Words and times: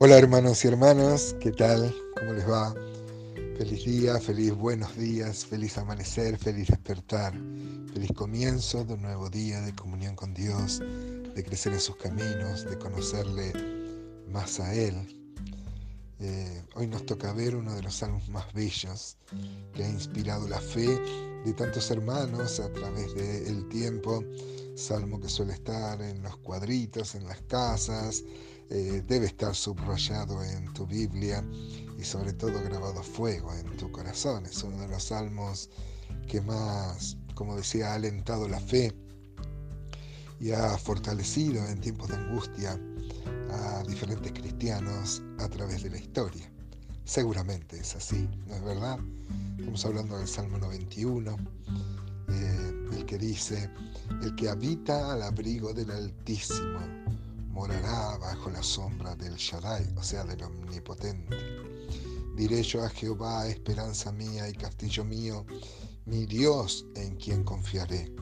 Hola 0.00 0.16
hermanos 0.16 0.64
y 0.64 0.68
hermanas, 0.68 1.34
¿qué 1.40 1.50
tal? 1.50 1.92
¿Cómo 2.16 2.32
les 2.32 2.48
va? 2.48 2.72
Feliz 3.56 3.84
día, 3.84 4.20
feliz 4.20 4.54
buenos 4.54 4.96
días, 4.96 5.44
feliz 5.44 5.76
amanecer, 5.76 6.38
feliz 6.38 6.68
despertar, 6.68 7.32
feliz 7.92 8.12
comienzo 8.14 8.84
de 8.84 8.94
un 8.94 9.02
nuevo 9.02 9.28
día 9.28 9.60
de 9.60 9.74
comunión 9.74 10.14
con 10.14 10.34
Dios, 10.34 10.78
de 10.78 11.44
crecer 11.44 11.72
en 11.72 11.80
sus 11.80 11.96
caminos, 11.96 12.64
de 12.70 12.78
conocerle 12.78 13.52
más 14.30 14.60
a 14.60 14.72
Él. 14.72 14.94
Eh, 16.20 16.62
hoy 16.76 16.86
nos 16.86 17.04
toca 17.04 17.32
ver 17.32 17.56
uno 17.56 17.74
de 17.74 17.82
los 17.82 17.96
salmos 17.96 18.28
más 18.28 18.52
bellos 18.52 19.16
que 19.74 19.82
ha 19.82 19.88
inspirado 19.88 20.46
la 20.46 20.60
fe 20.60 20.86
de 21.44 21.52
tantos 21.54 21.90
hermanos 21.90 22.60
a 22.60 22.72
través 22.72 23.12
del 23.16 23.68
tiempo, 23.68 24.22
salmo 24.88 25.20
que 25.20 25.28
suele 25.28 25.52
estar 25.52 26.00
en 26.00 26.22
los 26.22 26.38
cuadritos, 26.38 27.14
en 27.14 27.26
las 27.26 27.42
casas, 27.42 28.24
eh, 28.70 29.02
debe 29.06 29.26
estar 29.26 29.54
subrayado 29.54 30.42
en 30.42 30.72
tu 30.72 30.86
Biblia 30.86 31.44
y 31.98 32.02
sobre 32.02 32.32
todo 32.32 32.62
grabado 32.62 33.02
fuego 33.02 33.52
en 33.54 33.76
tu 33.76 33.92
corazón. 33.92 34.46
Es 34.46 34.62
uno 34.62 34.80
de 34.80 34.88
los 34.88 35.04
salmos 35.04 35.68
que 36.26 36.40
más, 36.40 37.18
como 37.34 37.54
decía, 37.54 37.92
ha 37.92 37.94
alentado 37.96 38.48
la 38.48 38.60
fe 38.60 38.94
y 40.40 40.52
ha 40.52 40.78
fortalecido 40.78 41.66
en 41.68 41.82
tiempos 41.82 42.08
de 42.08 42.14
angustia 42.14 42.80
a 43.50 43.82
diferentes 43.86 44.32
cristianos 44.32 45.22
a 45.38 45.50
través 45.50 45.82
de 45.82 45.90
la 45.90 45.98
historia. 45.98 46.50
Seguramente 47.04 47.78
es 47.78 47.94
así, 47.94 48.26
¿no 48.46 48.54
es 48.54 48.64
verdad? 48.64 48.98
Estamos 49.58 49.84
hablando 49.84 50.16
del 50.16 50.28
Salmo 50.28 50.56
91, 50.56 51.36
eh, 51.36 51.36
el 51.36 51.97
que 53.08 53.16
dice, 53.16 53.70
el 54.22 54.34
que 54.36 54.50
habita 54.50 55.14
al 55.14 55.22
abrigo 55.22 55.72
del 55.72 55.90
Altísimo 55.90 56.78
morará 57.48 58.18
bajo 58.18 58.50
la 58.50 58.62
sombra 58.62 59.16
del 59.16 59.34
Shaddai, 59.34 59.94
o 59.96 60.02
sea, 60.02 60.24
del 60.24 60.42
Omnipotente. 60.42 61.34
Diré 62.36 62.62
yo 62.62 62.84
a 62.84 62.90
Jehová, 62.90 63.48
esperanza 63.48 64.12
mía 64.12 64.46
y 64.50 64.52
castillo 64.52 65.06
mío, 65.06 65.46
mi 66.04 66.26
Dios 66.26 66.84
en 66.96 67.16
quien 67.16 67.44
confiaré. 67.44 68.12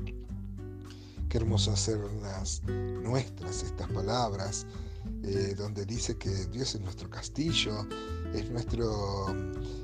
Qué 1.29 1.39
hermoso 1.39 1.73
hacerlas 1.73 2.63
nuestras 3.03 3.65
estas 3.65 3.91
palabras, 3.91 4.67
eh, 5.25 5.55
donde 5.59 5.85
dice 5.85 6.17
que 6.17 6.31
Dios 6.47 6.77
es 6.77 6.81
nuestro 6.81 7.11
castillo, 7.11 7.89
es 8.33 8.49
nuestro, 8.51 9.27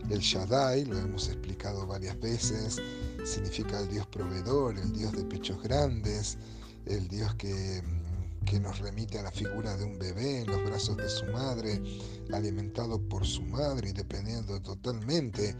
el 0.08 0.20
Shaddai, 0.20 0.84
lo 0.84 0.96
hemos 0.96 1.26
explicado 1.26 1.86
varias 1.88 2.18
veces, 2.20 2.80
significa 3.24 3.80
el 3.80 3.88
Dios 3.88 4.06
proveedor, 4.06 4.78
el 4.78 4.92
Dios 4.92 5.12
de 5.12 5.24
pechos 5.24 5.62
grandes, 5.62 6.38
el 6.86 7.08
Dios 7.08 7.34
que 7.36 7.82
que 8.44 8.60
nos 8.60 8.78
remite 8.78 9.18
a 9.18 9.22
la 9.22 9.30
figura 9.30 9.76
de 9.76 9.84
un 9.84 9.98
bebé 9.98 10.40
en 10.40 10.46
los 10.48 10.64
brazos 10.64 10.96
de 10.96 11.08
su 11.08 11.24
madre, 11.26 11.82
alimentado 12.32 13.00
por 13.00 13.26
su 13.26 13.42
madre 13.42 13.90
y 13.90 13.92
dependiendo 13.92 14.60
totalmente 14.60 15.56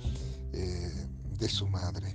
eh, 0.52 1.06
de 1.38 1.48
su 1.48 1.66
madre. 1.68 2.14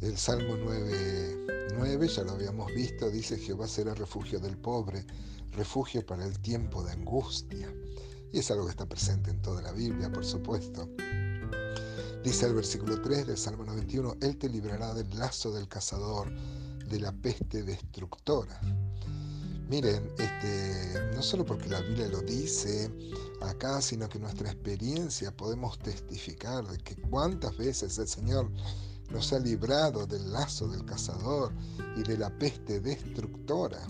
El 0.00 0.16
Salmo 0.16 0.56
9, 0.56 2.08
ya 2.08 2.22
lo 2.22 2.32
habíamos 2.32 2.72
visto, 2.74 3.10
dice 3.10 3.36
Jehová 3.36 3.68
será 3.68 3.94
refugio 3.94 4.40
del 4.40 4.56
pobre, 4.56 5.04
refugio 5.52 6.04
para 6.04 6.24
el 6.24 6.38
tiempo 6.38 6.82
de 6.82 6.92
angustia. 6.92 7.72
Y 8.32 8.38
es 8.38 8.50
algo 8.50 8.64
que 8.64 8.70
está 8.70 8.86
presente 8.86 9.30
en 9.30 9.42
toda 9.42 9.60
la 9.60 9.72
Biblia, 9.72 10.10
por 10.10 10.24
supuesto. 10.24 10.88
Dice 12.22 12.46
el 12.46 12.54
versículo 12.54 13.00
3 13.00 13.28
del 13.28 13.38
Salmo 13.38 13.64
91, 13.64 14.16
Él 14.20 14.36
te 14.36 14.50
librará 14.50 14.92
del 14.92 15.08
lazo 15.18 15.52
del 15.52 15.68
cazador, 15.68 16.30
de 16.86 17.00
la 17.00 17.12
peste 17.12 17.62
destructora. 17.62 18.60
Miren, 19.70 20.10
este, 20.18 21.14
no 21.14 21.22
solo 21.22 21.46
porque 21.46 21.70
la 21.70 21.80
Biblia 21.80 22.08
lo 22.08 22.20
dice 22.20 22.90
acá, 23.40 23.80
sino 23.80 24.06
que 24.08 24.18
nuestra 24.18 24.50
experiencia 24.50 25.34
podemos 25.34 25.78
testificar 25.78 26.66
de 26.66 26.76
que 26.78 26.96
cuántas 26.96 27.56
veces 27.56 27.96
el 27.98 28.08
Señor 28.08 28.50
nos 29.10 29.32
ha 29.32 29.38
librado 29.38 30.06
del 30.06 30.30
lazo 30.30 30.68
del 30.68 30.84
cazador 30.84 31.54
y 31.96 32.02
de 32.02 32.18
la 32.18 32.28
peste 32.38 32.80
destructora. 32.80 33.80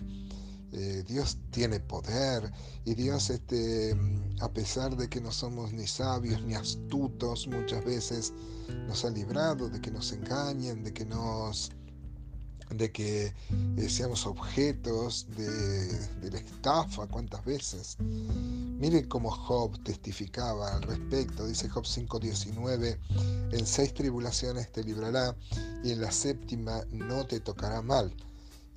Eh, 0.73 1.05
Dios 1.07 1.39
tiene 1.51 1.81
poder 1.81 2.53
y 2.85 2.95
Dios, 2.95 3.31
este, 3.31 3.97
a 4.41 4.53
pesar 4.53 4.97
de 4.97 5.09
que 5.09 5.21
no 5.21 5.33
somos 5.33 5.73
ni 5.73 5.87
sabios 5.87 6.43
ni 6.43 6.55
astutos 6.55 7.49
muchas 7.49 7.85
veces, 7.85 8.33
nos 8.87 9.05
ha 9.05 9.11
librado 9.11 9.69
de 9.69 9.81
que 9.81 9.91
nos 9.91 10.13
engañen, 10.13 10.85
de 10.85 10.93
que 10.93 11.05
nos 11.05 11.73
de 12.71 12.93
que 12.93 13.35
eh, 13.77 13.89
seamos 13.89 14.27
objetos 14.27 15.27
de, 15.37 16.31
la 16.31 16.39
estafa, 16.39 17.07
cuántas 17.09 17.45
veces. 17.45 17.97
Miren 18.01 19.09
cómo 19.09 19.31
Job 19.31 19.83
testificaba 19.83 20.77
al 20.77 20.83
respecto, 20.83 21.47
dice 21.47 21.69
Job 21.69 21.85
5:19, 21.85 22.99
en 23.53 23.67
seis 23.67 23.93
tribulaciones 23.93 24.71
te 24.73 24.85
librará 24.85 25.37
y 25.83 25.91
en 25.91 26.01
la 26.01 26.13
séptima 26.13 26.85
no 26.93 27.27
te 27.27 27.41
tocará 27.41 27.83
mal. 27.83 28.15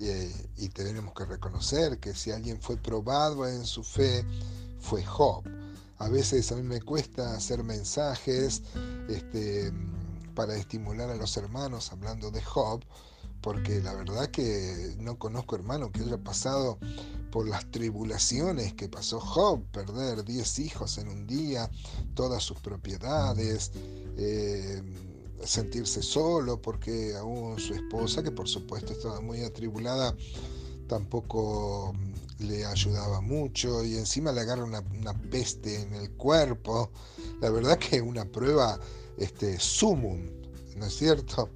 Eh, 0.00 0.50
y 0.56 0.68
tenemos 0.70 1.14
que 1.14 1.24
reconocer 1.24 1.98
que 1.98 2.14
si 2.14 2.30
alguien 2.30 2.60
fue 2.60 2.76
probado 2.76 3.48
en 3.48 3.64
su 3.64 3.84
fe, 3.84 4.24
fue 4.80 5.04
Job. 5.04 5.44
A 5.98 6.08
veces 6.08 6.50
a 6.52 6.56
mí 6.56 6.62
me 6.62 6.80
cuesta 6.82 7.34
hacer 7.34 7.62
mensajes 7.62 8.62
este, 9.08 9.72
para 10.34 10.56
estimular 10.56 11.10
a 11.10 11.16
los 11.16 11.36
hermanos 11.36 11.92
hablando 11.92 12.30
de 12.30 12.42
Job, 12.42 12.84
porque 13.40 13.80
la 13.80 13.94
verdad 13.94 14.28
que 14.30 14.94
no 14.98 15.18
conozco 15.18 15.54
hermano 15.54 15.92
que 15.92 16.00
haya 16.00 16.18
pasado 16.18 16.78
por 17.30 17.48
las 17.48 17.70
tribulaciones 17.70 18.74
que 18.74 18.88
pasó 18.88 19.20
Job, 19.20 19.62
perder 19.70 20.24
10 20.24 20.58
hijos 20.60 20.98
en 20.98 21.08
un 21.08 21.26
día, 21.26 21.70
todas 22.14 22.42
sus 22.42 22.60
propiedades, 22.60 23.72
eh, 24.16 24.82
sentirse 25.42 26.02
solo 26.02 26.60
porque 26.60 27.14
aún 27.16 27.58
su 27.58 27.74
esposa, 27.74 28.22
que 28.22 28.30
por 28.30 28.48
supuesto 28.48 28.92
estaba 28.92 29.20
muy 29.20 29.42
atribulada, 29.42 30.16
tampoco 30.86 31.94
le 32.38 32.64
ayudaba 32.64 33.20
mucho 33.20 33.84
y 33.84 33.96
encima 33.96 34.32
le 34.32 34.40
agarra 34.40 34.64
una, 34.64 34.82
peste 35.30 35.80
en 35.82 35.94
el 35.94 36.10
cuerpo. 36.12 36.90
La 37.40 37.50
verdad 37.50 37.78
que 37.78 38.00
una 38.00 38.24
prueba 38.24 38.78
este, 39.18 39.58
sumum, 39.58 40.20
¿no 40.76 40.86
es 40.86 40.96
cierto? 40.96 41.50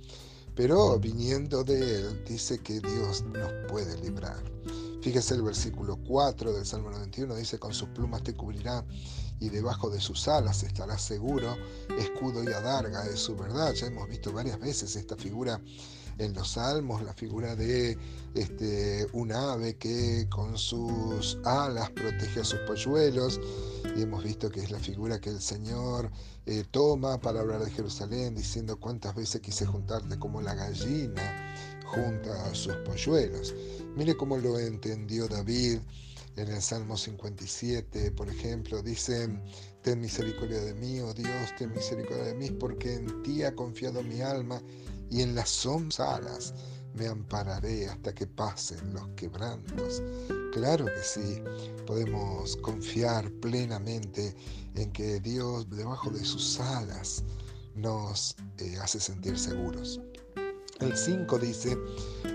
pero 0.58 0.98
viniendo 0.98 1.62
de 1.62 2.00
Él 2.00 2.24
dice 2.26 2.58
que 2.58 2.80
Dios 2.80 3.22
nos 3.22 3.48
puede 3.68 3.96
librar. 3.98 4.42
Fíjese 5.02 5.34
el 5.34 5.42
versículo 5.42 5.96
4 6.08 6.52
del 6.52 6.66
Salmo 6.66 6.90
91, 6.90 7.36
dice, 7.36 7.60
con 7.60 7.72
sus 7.72 7.88
plumas 7.90 8.24
te 8.24 8.34
cubrirá 8.34 8.84
y 9.40 9.48
debajo 9.48 9.90
de 9.90 10.00
sus 10.00 10.28
alas 10.28 10.62
estarás 10.62 11.02
seguro, 11.02 11.56
escudo 11.98 12.42
y 12.42 12.52
adarga 12.52 13.04
es 13.06 13.20
su 13.20 13.36
verdad. 13.36 13.72
Ya 13.74 13.86
hemos 13.86 14.08
visto 14.08 14.32
varias 14.32 14.58
veces 14.58 14.96
esta 14.96 15.16
figura 15.16 15.60
en 16.18 16.34
los 16.34 16.52
salmos, 16.52 17.02
la 17.02 17.14
figura 17.14 17.54
de 17.54 17.96
este, 18.34 19.06
un 19.12 19.32
ave 19.32 19.76
que 19.76 20.26
con 20.28 20.58
sus 20.58 21.38
alas 21.44 21.90
protege 21.90 22.40
a 22.40 22.44
sus 22.44 22.58
polluelos, 22.60 23.40
y 23.96 24.02
hemos 24.02 24.24
visto 24.24 24.50
que 24.50 24.60
es 24.60 24.70
la 24.70 24.80
figura 24.80 25.20
que 25.20 25.30
el 25.30 25.40
Señor 25.40 26.10
eh, 26.46 26.64
toma 26.70 27.20
para 27.20 27.40
hablar 27.40 27.64
de 27.64 27.70
Jerusalén, 27.70 28.34
diciendo 28.34 28.78
cuántas 28.78 29.14
veces 29.14 29.40
quise 29.40 29.64
juntarte 29.64 30.18
como 30.18 30.42
la 30.42 30.54
gallina 30.54 31.54
junta 31.86 32.46
a 32.46 32.54
sus 32.54 32.74
polluelos. 32.78 33.54
Mire 33.96 34.16
cómo 34.16 34.36
lo 34.36 34.58
entendió 34.58 35.28
David 35.28 35.78
en 36.38 36.52
el 36.52 36.62
Salmo 36.62 36.96
57, 36.96 38.12
por 38.12 38.28
ejemplo, 38.28 38.80
dice, 38.80 39.28
ten 39.82 40.00
misericordia 40.00 40.60
de 40.60 40.72
mí, 40.74 41.00
oh 41.00 41.12
Dios, 41.12 41.54
ten 41.58 41.72
misericordia 41.72 42.26
de 42.26 42.34
mí, 42.34 42.50
porque 42.50 42.94
en 42.94 43.22
ti 43.22 43.42
ha 43.42 43.54
confiado 43.54 44.02
mi 44.04 44.20
alma 44.20 44.62
y 45.10 45.22
en 45.22 45.34
las 45.34 45.48
sombras 45.48 46.54
me 46.94 47.08
ampararé 47.08 47.88
hasta 47.88 48.14
que 48.14 48.26
pasen 48.26 48.92
los 48.94 49.08
quebrantos. 49.16 50.00
Claro 50.52 50.86
que 50.86 51.02
sí, 51.02 51.42
podemos 51.86 52.56
confiar 52.58 53.30
plenamente 53.40 54.34
en 54.76 54.92
que 54.92 55.18
Dios 55.18 55.68
debajo 55.70 56.10
de 56.10 56.24
sus 56.24 56.60
alas 56.60 57.24
nos 57.74 58.36
eh, 58.58 58.76
hace 58.80 59.00
sentir 59.00 59.36
seguros. 59.36 60.00
El 60.78 60.96
5 60.96 61.38
dice, 61.40 61.76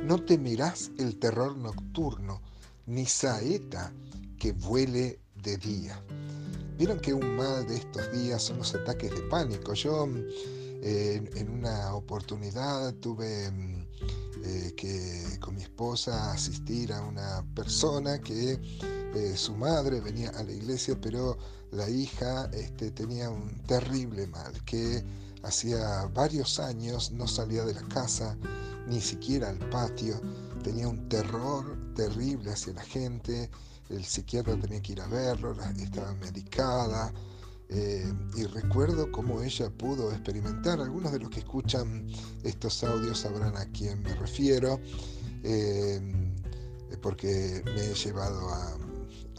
no 0.03 0.21
temerás 0.23 0.91
el 0.97 1.17
terror 1.17 1.57
nocturno, 1.57 2.41
ni 2.85 3.05
saeta 3.05 3.93
que 4.39 4.51
vuele 4.51 5.19
de 5.35 5.57
día. 5.57 6.01
Vieron 6.77 6.99
que 6.99 7.13
un 7.13 7.35
mal 7.35 7.67
de 7.67 7.77
estos 7.77 8.11
días 8.11 8.41
son 8.41 8.57
los 8.57 8.73
ataques 8.75 9.11
de 9.11 9.21
pánico. 9.23 9.73
Yo 9.73 10.07
en 10.85 11.49
una 11.49 11.95
oportunidad 11.95 12.93
tuve 12.95 13.49
mm, 13.49 13.87
eh, 14.43 14.73
que 14.75 15.39
con 15.39 15.55
mi 15.55 15.61
esposa 15.61 16.33
asistir 16.33 16.91
a 16.91 17.01
una 17.01 17.45
persona 17.55 18.19
que 18.19 18.59
eh, 19.15 19.37
su 19.37 19.55
madre 19.55 20.01
venía 20.01 20.29
a 20.31 20.43
la 20.43 20.51
iglesia, 20.51 20.97
pero 20.99 21.37
la 21.71 21.89
hija 21.89 22.49
este, 22.53 22.91
tenía 22.91 23.29
un 23.29 23.49
terrible 23.63 24.27
mal, 24.27 24.51
que 24.65 25.01
hacía 25.43 26.09
varios 26.13 26.59
años 26.59 27.11
no 27.11 27.27
salía 27.27 27.63
de 27.63 27.75
la 27.75 27.83
casa, 27.83 28.35
ni 28.87 28.99
siquiera 28.99 29.49
al 29.49 29.59
patio, 29.69 30.19
tenía 30.63 30.87
un 30.87 31.07
terror 31.09 31.93
terrible 31.95 32.51
hacia 32.51 32.73
la 32.73 32.83
gente, 32.83 33.49
el 33.89 34.03
psiquiatra 34.03 34.59
tenía 34.59 34.81
que 34.81 34.93
ir 34.93 35.01
a 35.01 35.07
verlo, 35.07 35.55
estaba 35.77 36.13
medicada. 36.15 37.13
Eh, 37.69 38.13
y 38.35 38.43
recuerdo 38.45 39.11
cómo 39.11 39.41
ella 39.41 39.69
pudo 39.69 40.11
experimentar. 40.11 40.79
Algunos 40.79 41.11
de 41.11 41.19
los 41.19 41.29
que 41.29 41.39
escuchan 41.39 42.07
estos 42.43 42.83
audios 42.83 43.19
sabrán 43.19 43.57
a 43.57 43.65
quién 43.71 44.01
me 44.03 44.13
refiero, 44.15 44.79
eh, 45.43 45.99
porque 47.01 47.61
me 47.65 47.91
he 47.91 47.93
llevado 47.93 48.49
a, 48.49 48.77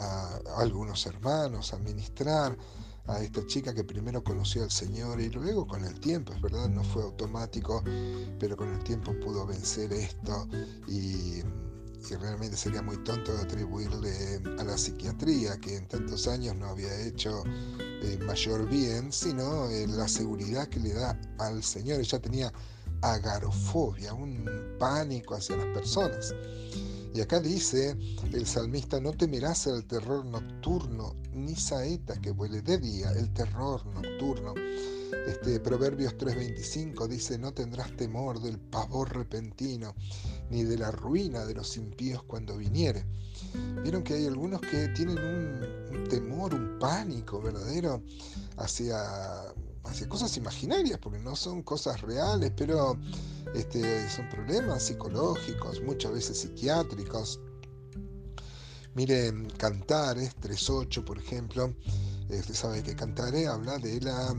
a, 0.01 0.41
algunos 0.57 1.07
hermanos 1.07 1.73
a 1.73 1.79
ministrar 1.79 2.57
a 3.07 3.23
esta 3.23 3.47
chica 3.47 3.75
que 3.75 3.85
primero 3.85 4.23
conoció 4.25 4.63
al 4.63 4.71
Señor 4.71 5.21
y 5.21 5.29
luego 5.29 5.67
con 5.67 5.85
el 5.85 5.99
tiempo, 6.01 6.33
es 6.33 6.41
verdad, 6.41 6.69
no 6.69 6.83
fue 6.83 7.03
automático, 7.03 7.83
pero 8.39 8.57
con 8.57 8.73
el 8.73 8.83
tiempo 8.83 9.13
pudo 9.21 9.47
vencer 9.47 9.93
esto 9.93 10.49
y, 10.89 11.43
realmente 12.21 12.55
sería 12.57 12.83
muy 12.83 12.99
tonto 12.99 13.33
atribuirle 13.33 14.39
a 14.59 14.65
la 14.65 14.77
psiquiatría, 14.77 15.57
que 15.57 15.79
en 15.79 15.89
tantos 15.89 16.29
años 16.29 16.55
no 16.55 16.67
había 16.67 16.95
hecho 17.01 17.43
eh, 17.47 18.19
mayor 18.27 18.69
bien, 18.69 19.11
sino 19.11 19.71
eh, 19.71 19.87
la 19.87 20.07
seguridad 20.07 20.69
que 20.69 20.81
le 20.81 20.93
da 20.93 21.19
al 21.39 21.63
Señor. 21.63 22.01
Ella 22.01 22.21
tenía 22.21 22.53
agarofobia, 23.01 24.13
un 24.13 24.45
pánico 24.79 25.35
hacia 25.35 25.57
las 25.57 25.67
personas. 25.69 26.35
Y 27.15 27.21
acá 27.21 27.39
dice 27.39 27.97
el 28.33 28.45
salmista, 28.45 28.99
no 28.99 29.13
temerás 29.13 29.69
el 29.69 29.87
terror 29.87 30.25
nocturno, 30.25 31.15
ni 31.33 31.55
saeta 31.55 32.21
que 32.21 32.33
vuele 32.33 32.61
de 32.61 32.77
día, 32.79 33.13
el 33.13 33.33
terror 33.33 33.87
nocturno. 33.87 34.53
Este, 35.29 35.61
Proverbios 35.61 36.17
3:25 36.19 37.07
dice, 37.07 37.39
no 37.39 37.55
tendrás 37.55 37.97
temor 37.97 38.43
del 38.43 38.59
pavor 38.59 39.17
repentino, 39.17 39.95
ni 40.51 40.65
de 40.65 40.77
la 40.77 40.91
ruina 40.91 41.47
de 41.47 41.55
los 41.55 41.77
impíos 41.77 42.25
cuando 42.25 42.57
viniere. 42.57 43.05
Vieron 43.85 44.03
que 44.03 44.15
hay 44.15 44.27
algunos 44.27 44.61
que 44.61 44.89
tienen 44.89 45.19
un 45.19 46.09
temor, 46.09 46.53
un 46.53 46.81
pánico 46.81 47.41
verdadero 47.41 48.03
hacia 48.57 49.55
hacia 49.85 50.09
cosas 50.09 50.37
imaginarias, 50.37 50.99
porque 50.99 51.19
no 51.19 51.37
son 51.37 51.63
cosas 51.63 52.01
reales, 52.01 52.53
pero 52.57 52.99
este, 53.55 54.09
son 54.11 54.29
problemas 54.29 54.83
psicológicos, 54.85 55.83
muchas 55.83 56.13
veces 56.13 56.41
psiquiátricos. 56.41 57.41
Miren, 58.95 59.51
Cantares 59.59 60.37
3.8, 60.41 61.05
por 61.05 61.19
ejemplo, 61.19 61.75
eh, 62.31 62.39
usted 62.39 62.55
sabe 62.55 62.83
que 62.83 62.95
Cantares 62.95 63.49
habla 63.49 63.79
de 63.79 64.01
la, 64.01 64.35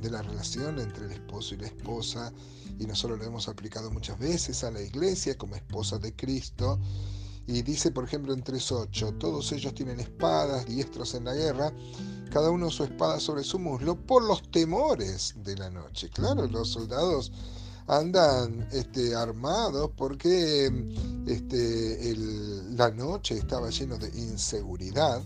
de 0.00 0.10
la 0.10 0.22
relación 0.22 0.78
entre 0.78 1.06
el 1.06 1.12
esposo 1.12 1.54
y 1.54 1.58
la 1.58 1.66
esposa, 1.66 2.32
y 2.78 2.86
nosotros 2.86 3.18
lo 3.18 3.24
hemos 3.26 3.48
aplicado 3.48 3.90
muchas 3.90 4.18
veces 4.18 4.64
a 4.64 4.70
la 4.70 4.80
iglesia 4.80 5.36
como 5.36 5.56
esposa 5.56 5.98
de 5.98 6.14
Cristo. 6.14 6.78
Y 7.48 7.62
dice, 7.62 7.90
por 7.90 8.04
ejemplo, 8.04 8.34
en 8.34 8.44
3.8, 8.44 9.16
todos 9.16 9.50
ellos 9.52 9.74
tienen 9.74 10.00
espadas, 10.00 10.66
diestros 10.66 11.14
en 11.14 11.24
la 11.24 11.34
guerra, 11.34 11.72
cada 12.30 12.50
uno 12.50 12.70
su 12.70 12.84
espada 12.84 13.18
sobre 13.18 13.42
su 13.42 13.58
muslo, 13.58 13.96
por 13.96 14.22
los 14.22 14.42
temores 14.50 15.34
de 15.42 15.56
la 15.56 15.70
noche. 15.70 16.10
Claro, 16.10 16.46
los 16.46 16.68
soldados 16.68 17.32
andan 17.86 18.68
este, 18.70 19.14
armados 19.14 19.90
porque 19.96 20.70
este, 21.26 22.14
la 22.72 22.90
noche 22.90 23.38
estaba 23.38 23.70
lleno 23.70 23.96
de 23.96 24.08
inseguridad. 24.08 25.22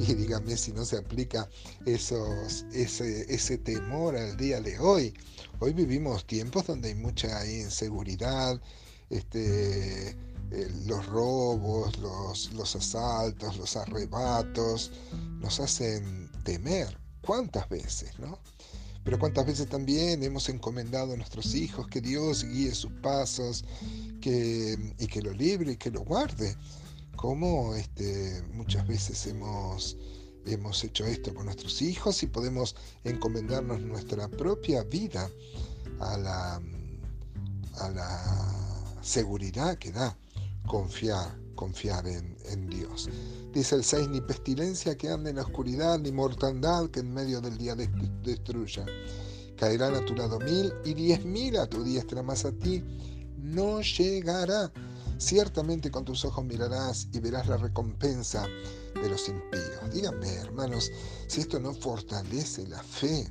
Y 0.00 0.14
dígame 0.14 0.56
si 0.56 0.72
no 0.72 0.84
se 0.84 0.96
aplica 0.96 1.48
esos, 1.86 2.64
ese, 2.72 3.32
ese 3.32 3.58
temor 3.58 4.16
al 4.16 4.36
día 4.36 4.60
de 4.60 4.76
hoy. 4.80 5.14
Hoy 5.60 5.72
vivimos 5.72 6.26
tiempos 6.26 6.66
donde 6.66 6.88
hay 6.88 6.94
mucha 6.96 7.46
inseguridad, 7.46 8.60
este, 9.08 10.16
eh, 10.54 10.70
los 10.86 11.04
robos, 11.06 11.98
los, 11.98 12.52
los 12.52 12.76
asaltos, 12.76 13.56
los 13.56 13.76
arrebatos, 13.76 14.92
nos 15.40 15.58
hacen 15.58 16.30
temer. 16.44 16.96
¿Cuántas 17.22 17.68
veces, 17.68 18.16
no? 18.20 18.38
Pero 19.02 19.18
cuántas 19.18 19.46
veces 19.46 19.68
también 19.68 20.22
hemos 20.22 20.48
encomendado 20.48 21.12
a 21.12 21.16
nuestros 21.16 21.54
hijos 21.56 21.88
que 21.88 22.00
Dios 22.00 22.44
guíe 22.44 22.72
sus 22.72 22.92
pasos 23.02 23.64
que, 24.20 24.94
y 24.98 25.06
que 25.08 25.22
lo 25.22 25.32
libre 25.32 25.72
y 25.72 25.76
que 25.76 25.90
lo 25.90 26.02
guarde. 26.02 26.56
Como 27.16 27.74
este, 27.74 28.42
muchas 28.52 28.86
veces 28.86 29.26
hemos, 29.26 29.96
hemos 30.46 30.84
hecho 30.84 31.04
esto 31.04 31.34
con 31.34 31.46
nuestros 31.46 31.82
hijos 31.82 32.22
y 32.22 32.28
podemos 32.28 32.76
encomendarnos 33.02 33.80
nuestra 33.80 34.28
propia 34.28 34.84
vida 34.84 35.28
a 35.98 36.16
la, 36.16 36.62
a 37.80 37.90
la 37.90 38.98
seguridad 39.02 39.76
que 39.78 39.90
da 39.90 40.16
confiar, 40.66 41.38
confiar 41.54 42.06
en, 42.06 42.36
en, 42.46 42.68
Dios. 42.68 43.08
Dice 43.52 43.76
el 43.76 43.84
6, 43.84 44.08
ni 44.08 44.20
pestilencia 44.20 44.96
que 44.96 45.08
ande 45.08 45.30
en 45.30 45.36
la 45.36 45.42
oscuridad, 45.42 45.98
ni 45.98 46.12
mortandad 46.12 46.90
que 46.90 47.00
en 47.00 47.12
medio 47.12 47.40
del 47.40 47.56
día 47.56 47.74
destruya. 47.74 48.84
Caerán 49.56 49.94
a 49.94 50.04
tu 50.04 50.14
lado 50.14 50.40
mil 50.40 50.72
y 50.84 50.94
diez 50.94 51.24
mil 51.24 51.56
a 51.56 51.66
tu 51.66 51.84
diestra, 51.84 52.22
más 52.22 52.44
a 52.44 52.52
ti 52.52 52.82
no 53.38 53.80
llegará. 53.80 54.72
Ciertamente 55.18 55.92
con 55.92 56.04
tus 56.04 56.24
ojos 56.24 56.44
mirarás 56.44 57.08
y 57.12 57.20
verás 57.20 57.46
la 57.46 57.56
recompensa 57.56 58.46
de 59.00 59.08
los 59.08 59.28
impíos. 59.28 59.92
Díganme, 59.92 60.28
hermanos, 60.34 60.90
si 61.28 61.40
esto 61.40 61.60
no 61.60 61.72
fortalece 61.72 62.66
la 62.66 62.82
fe, 62.82 63.30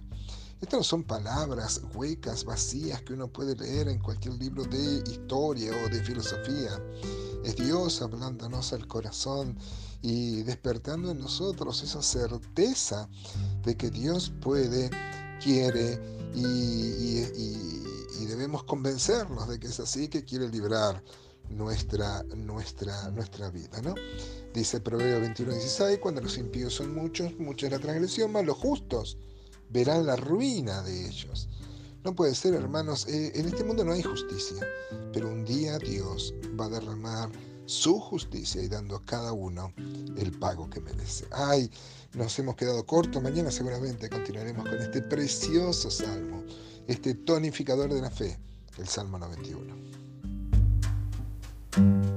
estas 0.63 0.79
no 0.79 0.83
son 0.83 1.03
palabras 1.03 1.81
huecas, 1.93 2.45
vacías 2.45 3.01
que 3.01 3.13
uno 3.13 3.27
puede 3.27 3.53
leer 3.55 3.89
en 3.89 3.99
cualquier 3.99 4.35
libro 4.35 4.63
de 4.63 5.03
historia 5.11 5.71
o 5.85 5.89
de 5.89 6.01
filosofía. 6.01 6.81
Es 7.43 7.57
Dios 7.57 8.01
hablándonos 8.01 8.71
al 8.71 8.87
corazón 8.87 9.57
y 10.01 10.41
despertando 10.43 11.11
en 11.11 11.19
nosotros 11.19 11.83
esa 11.83 12.01
certeza 12.01 13.09
de 13.63 13.75
que 13.75 13.89
Dios 13.89 14.31
puede, 14.41 14.89
quiere 15.43 15.99
y, 16.33 17.23
debemos 18.25 18.63
convencernos 18.63 19.47
de 19.47 19.59
que 19.59 19.67
es 19.67 19.79
así, 19.79 20.07
que 20.07 20.23
quiere 20.23 20.49
librar 20.49 21.03
nuestra, 21.49 22.23
nuestra, 22.35 23.11
nuestra 23.11 23.51
vida. 23.51 23.79
¿no? 23.83 23.93
Dice 24.53 24.79
Proverbio 24.79 25.19
21, 25.19 25.51
16, 25.51 25.99
cuando 25.99 26.21
los 26.21 26.37
impíos 26.37 26.73
son 26.73 26.95
muchos, 26.95 27.37
mucha 27.37 27.67
es 27.67 27.73
la 27.73 27.79
transgresión, 27.79 28.31
más 28.31 28.45
los 28.45 28.57
justos 28.57 29.17
verán 29.73 30.05
la 30.05 30.15
ruina 30.15 30.81
de 30.83 31.07
ellos. 31.07 31.49
No 32.03 32.13
puede 32.13 32.35
ser, 32.35 32.53
hermanos, 32.53 33.07
eh, 33.07 33.31
en 33.35 33.47
este 33.47 33.63
mundo 33.63 33.83
no 33.83 33.93
hay 33.93 34.03
justicia, 34.03 34.67
pero 35.11 35.29
un 35.29 35.45
día 35.45 35.79
Dios 35.79 36.33
va 36.59 36.65
a 36.65 36.69
derramar 36.69 37.31
su 37.65 37.99
justicia 37.99 38.61
y 38.61 38.67
dando 38.67 38.97
a 38.97 39.05
cada 39.05 39.31
uno 39.31 39.73
el 40.17 40.37
pago 40.37 40.69
que 40.69 40.81
merece. 40.81 41.25
Ay, 41.31 41.71
nos 42.13 42.37
hemos 42.37 42.55
quedado 42.55 42.85
cortos, 42.85 43.23
mañana 43.23 43.51
seguramente 43.51 44.09
continuaremos 44.09 44.67
con 44.67 44.79
este 44.79 45.01
precioso 45.01 45.89
salmo, 45.89 46.43
este 46.87 47.15
tonificador 47.15 47.91
de 47.91 48.01
la 48.01 48.11
fe, 48.11 48.37
el 48.77 48.87
Salmo 48.87 49.17
91. 49.17 52.12